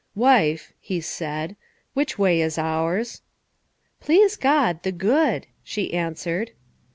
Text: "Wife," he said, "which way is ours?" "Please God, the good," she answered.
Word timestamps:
"Wife," 0.15 0.73
he 0.79 0.99
said, 0.99 1.55
"which 1.93 2.17
way 2.17 2.41
is 2.41 2.57
ours?" 2.57 3.21
"Please 3.99 4.35
God, 4.35 4.81
the 4.81 4.91
good," 4.91 5.45
she 5.63 5.93
answered. 5.93 6.53